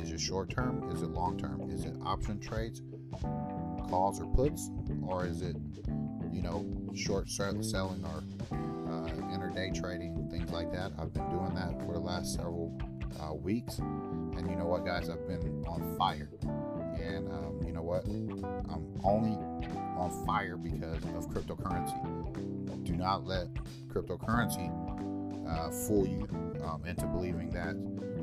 Is 0.01 0.11
it 0.11 0.19
short 0.19 0.49
term? 0.49 0.91
Is 0.91 1.01
it 1.01 1.09
long 1.09 1.37
term? 1.37 1.69
Is 1.69 1.85
it 1.85 1.95
option 2.03 2.39
trades, 2.39 2.81
calls 3.89 4.19
or 4.19 4.25
puts, 4.27 4.69
or 5.07 5.25
is 5.25 5.41
it 5.41 5.55
you 6.31 6.41
know 6.41 6.65
short 6.95 7.29
selling 7.29 8.03
or 8.05 8.23
day 9.55 9.71
trading, 9.71 10.27
things 10.29 10.51
like 10.51 10.71
that. 10.73 10.91
I've 10.99 11.13
been 11.13 11.27
doing 11.29 11.55
that 11.55 11.79
for 11.85 11.93
the 11.93 11.99
last 11.99 12.35
several 12.35 12.77
uh, 13.21 13.33
weeks, 13.33 13.79
and 13.79 14.49
you 14.49 14.55
know 14.57 14.65
what, 14.65 14.85
guys, 14.85 15.09
I've 15.09 15.25
been 15.27 15.63
on 15.65 15.95
fire. 15.97 16.29
And 17.01 17.29
um, 17.29 17.61
you 17.65 17.71
know 17.71 17.81
what, 17.81 18.05
I'm 18.05 18.99
only 19.03 19.37
on 19.97 20.25
fire 20.25 20.57
because 20.57 21.03
of 21.15 21.29
cryptocurrency. 21.29 22.83
Do 22.83 22.95
not 22.95 23.25
let 23.25 23.47
cryptocurrency 23.87 24.69
uh, 25.47 25.71
fool 25.87 26.05
you 26.05 26.27
um, 26.65 26.83
into 26.85 27.05
believing 27.05 27.49
that 27.51 27.75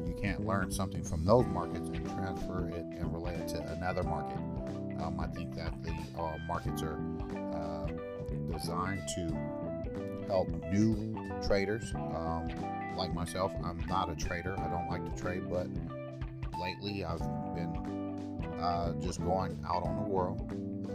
you 0.07 0.15
can't 0.21 0.45
learn 0.47 0.71
something 0.71 1.03
from 1.03 1.25
those 1.25 1.47
markets 1.47 1.89
and 1.89 2.05
transfer 2.11 2.69
it 2.69 2.85
and 2.99 3.13
relate 3.13 3.39
it 3.39 3.49
to 3.49 3.73
another 3.73 4.03
market. 4.03 4.39
Um, 5.01 5.21
I 5.21 5.27
think 5.27 5.55
that 5.55 5.83
the 5.83 5.93
uh, 6.21 6.39
markets 6.47 6.83
are 6.83 6.99
uh, 7.55 7.89
designed 8.53 9.03
to 9.17 10.27
help 10.27 10.49
new 10.73 11.17
traders 11.47 11.93
um, 11.95 12.49
like 12.97 13.13
myself. 13.15 13.53
I'm 13.65 13.85
not 13.89 14.11
a 14.11 14.17
trader. 14.17 14.55
I 14.59 14.69
don't 14.69 14.89
like 14.89 15.05
to 15.05 15.21
trade, 15.21 15.49
but 15.51 15.67
lately 16.59 17.05
I've 17.05 17.19
been 17.55 18.41
uh, 18.61 18.93
just 19.01 19.23
going 19.23 19.59
out 19.69 19.83
on 19.83 19.97
the 19.97 20.09
world 20.09 20.41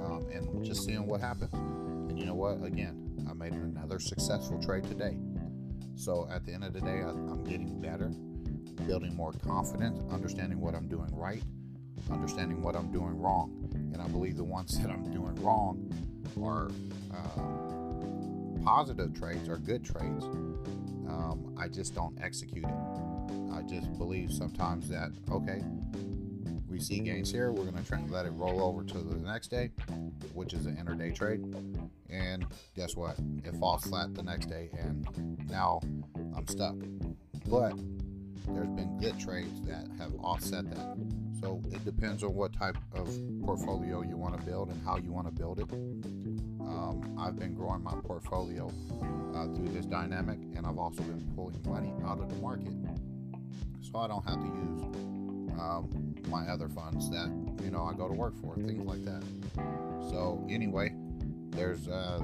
um, 0.05 0.25
and 0.31 0.63
just 0.65 0.85
seeing 0.85 1.05
what 1.05 1.21
happens. 1.21 1.53
And 1.53 2.17
you 2.17 2.25
know 2.25 2.35
what? 2.35 2.63
Again, 2.63 3.25
I 3.29 3.33
made 3.33 3.53
another 3.53 3.99
successful 3.99 4.61
trade 4.61 4.83
today. 4.85 5.17
So 5.95 6.27
at 6.31 6.45
the 6.45 6.53
end 6.53 6.63
of 6.63 6.73
the 6.73 6.81
day, 6.81 7.01
I, 7.03 7.09
I'm 7.09 7.43
getting 7.43 7.81
better, 7.81 8.09
building 8.85 9.15
more 9.15 9.33
confidence, 9.33 9.99
understanding 10.11 10.61
what 10.61 10.75
I'm 10.75 10.87
doing 10.87 11.09
right, 11.11 11.43
understanding 12.11 12.61
what 12.61 12.75
I'm 12.75 12.91
doing 12.91 13.19
wrong. 13.19 13.69
And 13.93 14.01
I 14.01 14.07
believe 14.07 14.37
the 14.37 14.43
ones 14.43 14.77
that 14.81 14.89
I'm 14.89 15.11
doing 15.11 15.35
wrong 15.35 15.91
are. 16.43 16.69
Uh, 17.13 17.67
positive 18.67 19.17
trades 19.17 19.47
are 19.47 19.55
good 19.55 19.81
trades. 19.81 20.25
Um, 21.07 21.55
I 21.57 21.69
just 21.69 21.95
don't 21.95 22.17
execute 22.21 22.65
it. 22.65 23.53
I 23.53 23.61
just 23.61 23.97
believe 23.97 24.29
sometimes 24.29 24.89
that, 24.89 25.11
okay, 25.31 25.63
we 26.67 26.77
see 26.77 26.99
gains 26.99 27.31
here, 27.31 27.53
we're 27.53 27.63
going 27.63 27.81
to 27.81 27.87
try 27.87 27.97
and 27.97 28.11
let 28.11 28.25
it 28.25 28.31
roll 28.31 28.61
over 28.61 28.83
to 28.83 28.97
the 28.97 29.15
next 29.15 29.51
day, 29.51 29.71
which 30.33 30.53
is 30.53 30.65
an 30.65 30.75
intraday 30.75 31.15
trade. 31.15 31.41
And 32.09 32.45
guess 32.75 32.97
what? 32.97 33.17
It 33.45 33.55
falls 33.55 33.85
flat 33.85 34.13
the 34.13 34.23
next 34.23 34.47
day, 34.47 34.69
and 34.77 35.07
now 35.49 35.79
I'm 36.35 36.45
stuck. 36.47 36.75
But 37.49 37.73
there's 38.49 38.67
been 38.67 38.97
good 38.99 39.17
trades 39.17 39.61
that 39.61 39.87
have 39.97 40.13
offset 40.19 40.69
that. 40.71 40.97
So 41.47 41.61
it 41.71 41.85
depends 41.85 42.23
on 42.23 42.35
what 42.35 42.51
type 42.51 42.75
of 42.93 43.07
portfolio 43.41 44.01
you 44.01 44.17
want 44.17 44.37
to 44.37 44.45
build 44.45 44.67
and 44.67 44.83
how 44.83 44.97
you 44.97 45.13
want 45.13 45.27
to 45.27 45.31
build 45.31 45.59
it 45.59 45.71
um, 45.71 47.17
I've 47.17 47.39
been 47.39 47.53
growing 47.53 47.81
my 47.81 47.93
portfolio 48.03 48.69
uh, 49.33 49.45
through 49.55 49.69
this 49.69 49.85
dynamic, 49.85 50.39
and 50.57 50.67
I've 50.67 50.77
also 50.77 51.03
been 51.03 51.25
pulling 51.37 51.57
money 51.65 51.93
out 52.05 52.19
of 52.19 52.27
the 52.27 52.35
market, 52.41 52.73
so 53.81 53.97
I 53.97 54.07
don't 54.07 54.27
have 54.27 54.41
to 54.41 54.45
use 54.45 54.81
um, 55.57 56.15
my 56.27 56.49
other 56.49 56.67
funds 56.67 57.09
that 57.11 57.29
you 57.63 57.71
know 57.71 57.85
I 57.85 57.93
go 57.93 58.09
to 58.09 58.13
work 58.13 58.33
for, 58.41 58.55
things 58.55 58.83
like 58.83 59.05
that. 59.05 59.23
So 60.09 60.45
anyway, 60.49 60.93
there's 61.51 61.87
uh, 61.87 62.19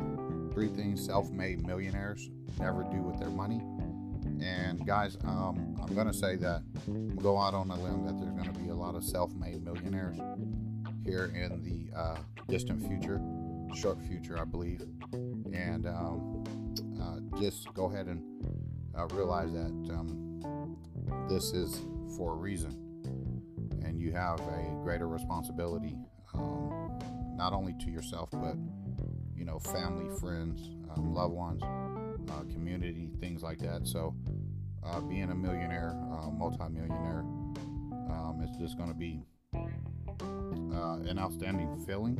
three 0.51 0.67
things 0.67 1.05
self-made 1.05 1.65
millionaires 1.65 2.29
never 2.59 2.83
do 2.83 3.01
with 3.01 3.21
their 3.21 3.29
money. 3.29 3.61
And 4.43 4.85
guys, 4.85 5.17
um, 5.23 5.77
I'm 5.81 5.95
gonna 5.95 6.13
say 6.13 6.35
that 6.37 6.61
go 7.21 7.37
out 7.37 7.53
on 7.53 7.69
a 7.71 7.75
limb 7.75 8.05
that 8.05 8.19
there's 8.19 8.35
gonna 8.35 8.57
be 8.59 8.69
a 8.69 8.75
lot 8.75 8.95
of 8.95 9.03
self-made 9.03 9.63
millionaires 9.63 10.17
here 11.05 11.31
in 11.33 11.63
the 11.63 11.97
uh, 11.97 12.17
distant 12.49 12.85
future 12.85 13.21
short 13.75 13.99
future, 14.01 14.37
I 14.39 14.45
believe. 14.45 14.81
And 15.51 15.85
um, 15.87 16.43
uh, 17.01 17.39
just 17.39 17.73
go 17.73 17.85
ahead 17.85 18.07
and 18.07 18.21
uh, 18.97 19.07
realize 19.07 19.51
that 19.53 19.71
um, 19.93 20.77
this 21.29 21.51
is 21.51 21.81
for 22.17 22.33
a 22.33 22.35
reason. 22.35 22.71
And 23.83 23.99
you 23.99 24.11
have 24.13 24.39
a 24.39 24.79
greater 24.83 25.07
responsibility, 25.07 25.95
um, 26.33 26.99
not 27.35 27.53
only 27.53 27.75
to 27.79 27.89
yourself, 27.89 28.29
but 28.31 28.55
you 29.35 29.45
know, 29.45 29.59
family, 29.59 30.09
friends, 30.19 30.69
um, 30.95 31.13
loved 31.13 31.33
ones, 31.33 31.61
uh, 32.29 32.41
community, 32.53 33.09
things 33.19 33.41
like 33.43 33.59
that. 33.59 33.87
So, 33.87 34.15
uh, 34.83 34.99
being 35.01 35.29
a 35.31 35.35
millionaire, 35.35 35.95
uh, 36.11 36.29
multimillionaire, 36.29 37.19
um, 38.09 38.41
it's 38.43 38.57
just 38.57 38.77
going 38.77 38.89
to 38.89 38.95
be 38.95 39.23
uh, 39.53 40.97
an 41.07 41.17
outstanding 41.19 41.83
feeling 41.85 42.19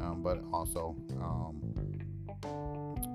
um, 0.00 0.22
but 0.22 0.42
also 0.52 0.96
um, 1.20 1.60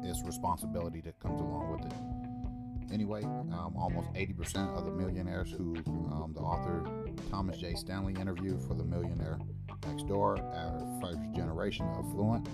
its 0.03 0.21
responsibility 0.23 1.01
that 1.01 1.19
comes 1.19 1.39
along 1.39 1.71
with 1.71 1.85
it. 1.85 2.93
Anyway, 2.93 3.23
um, 3.23 3.73
almost 3.77 4.11
80% 4.13 4.77
of 4.77 4.85
the 4.85 4.91
millionaires 4.91 5.49
who 5.51 5.75
um, 6.11 6.31
the 6.35 6.41
author 6.41 6.85
Thomas 7.31 7.57
J. 7.57 7.73
Stanley 7.73 8.13
interviewed 8.19 8.61
for 8.61 8.75
the 8.75 8.83
Millionaire 8.83 9.39
Next 9.87 10.07
Door 10.07 10.37
are 10.39 10.99
first 11.01 11.19
generation 11.33 11.87
affluent 11.97 12.47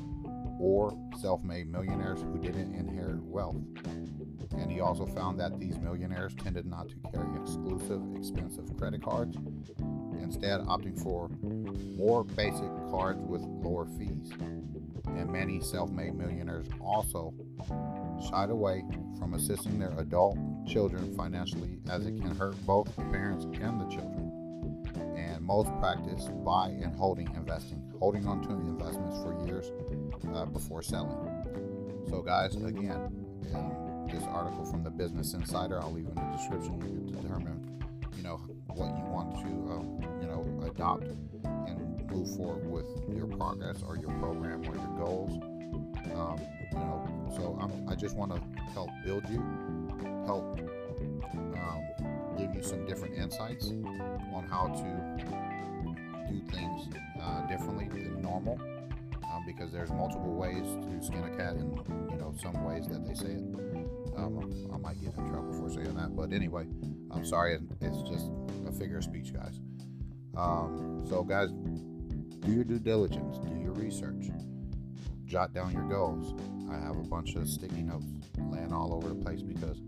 or 0.59 0.95
self 1.19 1.43
made 1.43 1.67
millionaires 1.71 2.21
who 2.21 2.37
didn't 2.37 2.75
inherit 2.75 3.23
wealth. 3.23 3.57
And 4.51 4.71
he 4.71 4.81
also 4.81 5.05
found 5.05 5.39
that 5.39 5.59
these 5.59 5.77
millionaires 5.79 6.35
tended 6.35 6.65
not 6.65 6.89
to 6.89 6.95
carry 7.11 7.41
exclusive, 7.41 8.01
expensive 8.15 8.75
credit 8.77 9.01
cards 9.01 9.37
instead 10.21 10.59
opting 10.61 11.01
for 11.01 11.29
more 11.97 12.23
basic 12.23 12.69
cards 12.91 13.19
with 13.21 13.41
lower 13.41 13.85
fees. 13.85 14.31
And 15.07 15.31
many 15.31 15.59
self 15.61 15.89
made 15.91 16.13
millionaires 16.13 16.67
also 16.81 17.33
shied 18.29 18.49
away 18.49 18.83
from 19.17 19.33
assisting 19.33 19.79
their 19.79 19.97
adult 19.97 20.37
children 20.67 21.15
financially 21.15 21.79
as 21.89 22.05
it 22.05 22.21
can 22.21 22.35
hurt 22.35 22.55
both 22.65 22.95
the 22.95 23.03
parents 23.05 23.45
and 23.45 23.81
the 23.81 23.87
children. 23.87 24.31
And 25.17 25.43
most 25.43 25.69
practice 25.79 26.29
buy 26.45 26.67
and 26.67 26.95
holding 26.95 27.33
investing, 27.35 27.81
holding 27.99 28.27
on 28.27 28.41
to 28.43 28.51
investments 28.51 29.17
for 29.23 29.45
years 29.45 29.71
uh, 30.33 30.45
before 30.45 30.81
selling. 30.81 31.17
So, 32.09 32.21
guys, 32.21 32.55
again, 32.55 33.25
in 33.53 34.07
this 34.11 34.23
article 34.23 34.65
from 34.65 34.83
the 34.83 34.89
Business 34.89 35.33
Insider, 35.33 35.81
I'll 35.81 35.91
leave 35.91 36.07
in 36.07 36.15
the 36.15 36.37
description. 36.37 36.81
You 36.81 37.21
determine, 37.21 37.83
you 38.15 38.23
know, 38.23 38.37
what 38.67 38.97
you 38.97 39.05
want 39.05 39.35
to 39.35 39.71
um, 39.71 39.99
adopt 40.63 41.03
and 41.67 42.09
move 42.09 42.35
forward 42.35 42.65
with 42.69 43.15
your 43.15 43.27
progress 43.27 43.83
or 43.83 43.97
your 43.97 44.11
program 44.19 44.61
or 44.61 44.75
your 44.75 44.97
goals. 44.97 45.31
Um, 46.15 46.39
you 46.71 46.77
know, 46.77 47.33
so 47.35 47.57
I'm, 47.61 47.89
i 47.89 47.95
just 47.95 48.15
want 48.15 48.33
to 48.33 48.41
help 48.71 48.89
build 49.05 49.23
you, 49.29 49.43
help 50.25 50.59
um, 51.33 52.35
give 52.37 52.53
you 52.55 52.63
some 52.63 52.85
different 52.85 53.15
insights 53.15 53.67
on 53.69 54.47
how 54.49 54.67
to 54.67 56.31
do 56.31 56.41
things 56.51 56.87
uh, 57.21 57.47
differently 57.47 57.87
than 57.87 58.21
normal. 58.21 58.59
Um, 59.39 59.45
because 59.45 59.71
there's 59.71 59.91
multiple 59.91 60.35
ways 60.35 60.63
to 60.63 61.05
skin 61.05 61.23
a 61.23 61.37
cat, 61.37 61.53
and 61.53 61.77
you 62.11 62.17
know 62.17 62.33
some 62.41 62.63
ways 62.63 62.87
that 62.87 63.05
they 63.05 63.13
say 63.13 63.33
it. 63.33 63.43
Um, 64.17 64.69
I 64.73 64.77
might 64.77 64.99
get 65.01 65.15
in 65.17 65.29
trouble 65.29 65.53
for 65.53 65.69
saying 65.69 65.95
that, 65.95 66.15
but 66.15 66.33
anyway, 66.33 66.65
I'm 67.11 67.25
sorry. 67.25 67.57
It's 67.81 68.09
just 68.09 68.31
a 68.67 68.71
figure 68.71 68.97
of 68.97 69.03
speech, 69.03 69.33
guys. 69.33 69.59
Um, 70.35 71.05
so, 71.07 71.23
guys, 71.23 71.49
do 71.51 72.51
your 72.51 72.63
due 72.63 72.79
diligence, 72.79 73.37
do 73.37 73.55
your 73.61 73.73
research, 73.73 74.29
jot 75.25 75.53
down 75.53 75.71
your 75.71 75.87
goals. 75.87 76.33
I 76.69 76.77
have 76.77 76.97
a 76.97 77.03
bunch 77.03 77.35
of 77.35 77.47
sticky 77.47 77.83
notes 77.83 78.05
laying 78.37 78.73
all 78.73 78.93
over 78.93 79.09
the 79.09 79.15
place 79.15 79.41
because 79.41 79.81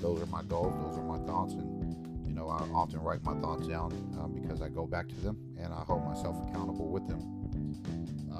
those 0.00 0.22
are 0.22 0.26
my 0.26 0.42
goals, 0.42 0.74
those 0.84 0.98
are 0.98 1.04
my 1.04 1.18
thoughts, 1.26 1.54
and 1.54 2.26
you 2.26 2.34
know 2.34 2.48
I 2.48 2.58
often 2.74 3.00
write 3.00 3.22
my 3.22 3.34
thoughts 3.40 3.66
down 3.66 3.92
um, 4.20 4.32
because 4.34 4.62
I 4.62 4.68
go 4.68 4.86
back 4.86 5.08
to 5.08 5.16
them 5.16 5.38
and 5.58 5.72
I 5.72 5.82
hold 5.84 6.04
myself 6.04 6.36
accountable 6.48 6.88
with 6.88 7.08
them. 7.08 7.39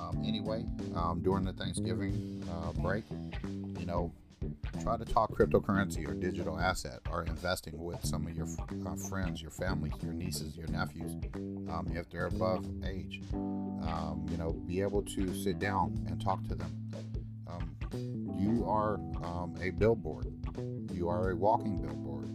Um, 0.00 0.22
anyway, 0.26 0.64
um, 0.94 1.20
during 1.22 1.44
the 1.44 1.52
Thanksgiving 1.52 2.42
uh, 2.50 2.72
break, 2.80 3.04
you 3.78 3.86
know, 3.86 4.12
try 4.82 4.96
to 4.96 5.04
talk 5.04 5.30
cryptocurrency 5.30 6.08
or 6.08 6.14
digital 6.14 6.58
asset 6.58 7.00
or 7.10 7.24
investing 7.24 7.78
with 7.78 8.02
some 8.04 8.26
of 8.26 8.34
your 8.34 8.46
uh, 8.86 8.96
friends, 8.96 9.42
your 9.42 9.50
family, 9.50 9.92
your 10.02 10.14
nieces, 10.14 10.56
your 10.56 10.68
nephews, 10.68 11.12
um, 11.68 11.90
if 11.94 12.08
they're 12.10 12.26
above 12.26 12.64
age. 12.84 13.20
Um, 13.32 14.26
you 14.30 14.36
know, 14.36 14.52
be 14.52 14.80
able 14.80 15.02
to 15.02 15.34
sit 15.42 15.58
down 15.58 16.02
and 16.08 16.20
talk 16.20 16.46
to 16.48 16.54
them. 16.54 16.90
Um, 17.46 17.76
you 18.38 18.64
are 18.66 18.94
um, 19.24 19.54
a 19.60 19.70
billboard. 19.70 20.32
You 20.92 21.08
are 21.08 21.30
a 21.30 21.36
walking 21.36 21.78
billboard. 21.78 22.26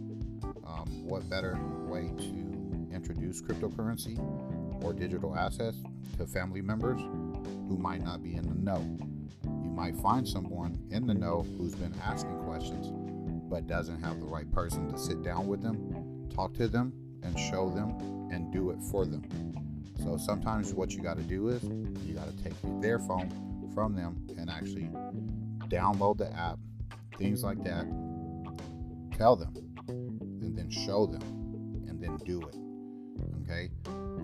Um, 0.66 1.06
what 1.06 1.28
better 1.28 1.58
way 1.86 2.12
to 2.18 2.94
introduce 2.94 3.42
cryptocurrency 3.42 4.18
or 4.84 4.92
digital 4.92 5.36
assets 5.36 5.78
to 6.18 6.26
family 6.26 6.60
members 6.60 7.00
who 7.68 7.76
might 7.76 8.04
not 8.04 8.22
be 8.22 8.34
in 8.34 8.48
the 8.48 8.54
know? 8.54 8.82
You 9.44 9.70
might 9.70 9.96
find 9.96 10.26
someone 10.26 10.78
in 10.90 11.06
the 11.06 11.14
know 11.14 11.46
who's 11.56 11.74
been 11.74 11.94
asking 12.04 12.38
questions 12.44 12.92
but 13.48 13.66
doesn't 13.66 14.02
have 14.02 14.18
the 14.20 14.26
right 14.26 14.50
person 14.52 14.90
to 14.90 14.98
sit 14.98 15.22
down 15.22 15.46
with 15.46 15.62
them, 15.62 16.28
talk 16.34 16.52
to 16.54 16.68
them, 16.68 16.92
and 17.22 17.38
show 17.38 17.70
them 17.70 17.90
and 18.30 18.52
do 18.52 18.70
it 18.70 18.78
for 18.90 19.06
them. 19.06 19.22
So 20.02 20.16
sometimes 20.16 20.74
what 20.74 20.92
you 20.92 21.02
got 21.02 21.16
to 21.16 21.22
do 21.22 21.48
is 21.48 21.62
you 21.62 22.14
got 22.14 22.28
to 22.28 22.44
take 22.44 22.54
their 22.80 22.98
phone 22.98 23.30
from 23.74 23.94
them 23.94 24.26
and 24.36 24.50
actually 24.50 24.88
download 25.68 26.18
the 26.18 26.32
app, 26.32 26.58
things 27.18 27.42
like 27.42 27.62
that. 27.64 27.86
Tell 29.16 29.36
them, 29.36 29.54
and 29.88 30.56
then 30.56 30.70
show 30.70 31.06
them, 31.06 31.22
and 31.88 32.02
then 32.02 32.16
do 32.24 32.40
it. 32.42 32.56
Okay, 33.42 33.70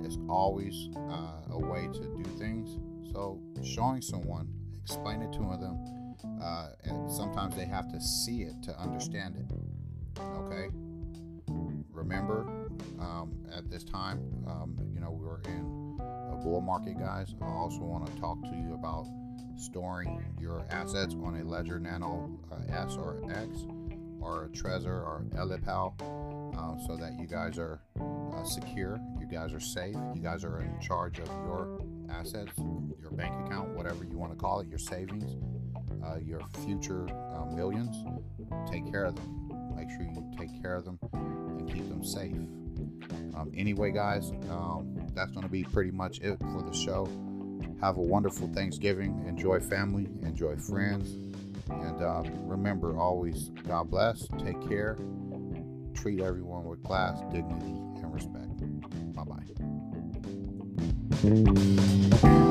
it's 0.04 0.18
always 0.28 0.88
uh, 0.96 1.52
a 1.52 1.58
way 1.58 1.88
to 1.92 2.00
do 2.00 2.24
things. 2.38 2.76
So 3.12 3.40
showing 3.62 4.00
someone, 4.00 4.48
explain 4.82 5.22
it 5.22 5.32
to 5.34 5.38
them, 5.38 6.16
uh, 6.42 6.68
and 6.84 7.10
sometimes 7.10 7.54
they 7.56 7.66
have 7.66 7.90
to 7.92 8.00
see 8.00 8.42
it 8.42 8.62
to 8.64 8.78
understand 8.80 9.36
it. 9.36 10.20
Okay. 10.20 10.68
Remember, 11.90 12.40
um, 12.98 13.32
at 13.54 13.70
this 13.70 13.84
time, 13.84 14.18
um, 14.46 14.76
you 14.92 15.00
know, 15.00 15.10
we're 15.10 15.40
in 15.42 15.98
a 16.32 16.36
bull 16.36 16.60
market, 16.60 16.98
guys. 16.98 17.34
I 17.40 17.46
also 17.46 17.80
want 17.80 18.06
to 18.06 18.20
talk 18.20 18.40
to 18.42 18.56
you 18.56 18.74
about 18.74 19.06
storing 19.56 20.24
your 20.40 20.64
assets 20.70 21.14
on 21.22 21.36
a 21.36 21.44
Ledger 21.44 21.78
Nano 21.78 22.38
uh, 22.50 22.74
S 22.74 22.96
or 22.96 23.22
X 23.30 23.66
or 24.20 24.44
a 24.44 24.48
Trezor 24.48 24.86
or 24.86 25.24
Ellipal 25.34 25.94
uh, 26.56 26.86
so 26.86 26.96
that 26.96 27.18
you 27.20 27.26
guys 27.26 27.58
are 27.58 27.80
uh, 28.00 28.44
secure, 28.44 28.98
you 29.20 29.26
guys 29.26 29.52
are 29.52 29.60
safe, 29.60 29.96
you 30.14 30.22
guys 30.22 30.44
are 30.44 30.60
in 30.60 30.80
charge 30.80 31.18
of 31.18 31.28
your 31.28 31.80
assets, 32.12 32.52
your 33.00 33.10
bank 33.10 33.34
account, 33.46 33.70
whatever 33.70 34.04
you 34.04 34.18
want 34.18 34.32
to 34.32 34.38
call 34.38 34.60
it, 34.60 34.68
your 34.68 34.78
savings, 34.78 35.36
uh, 36.04 36.18
your 36.18 36.40
future 36.64 37.06
uh, 37.08 37.46
millions. 37.54 37.96
Take 38.70 38.90
care 38.90 39.04
of 39.04 39.16
them. 39.16 39.74
Make 39.74 39.90
sure 39.90 40.02
you 40.02 40.30
take 40.38 40.62
care 40.62 40.76
of 40.76 40.84
them 40.84 40.98
and 41.12 41.66
keep 41.72 41.88
them 41.88 42.04
safe. 42.04 42.32
Um, 43.34 43.50
anyway, 43.56 43.90
guys, 43.90 44.30
um, 44.50 44.96
that's 45.14 45.30
going 45.32 45.44
to 45.44 45.50
be 45.50 45.64
pretty 45.64 45.90
much 45.90 46.20
it 46.20 46.38
for 46.38 46.62
the 46.62 46.74
show. 46.74 47.08
Have 47.80 47.96
a 47.96 48.02
wonderful 48.02 48.48
Thanksgiving. 48.48 49.24
Enjoy 49.26 49.58
family, 49.60 50.08
enjoy 50.22 50.56
friends. 50.56 51.10
And 51.68 52.02
um, 52.02 52.46
remember 52.46 52.98
always, 52.98 53.48
God 53.66 53.90
bless, 53.90 54.26
take 54.38 54.60
care, 54.68 54.98
treat 55.94 56.20
everyone 56.20 56.64
with 56.64 56.82
class, 56.84 57.20
dignity, 57.32 57.66
and 57.66 58.12
respect. 58.12 58.51
Música 61.22 62.41